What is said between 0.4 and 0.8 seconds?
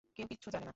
জানে না।